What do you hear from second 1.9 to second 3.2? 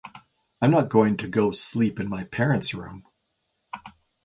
in my parents’ room.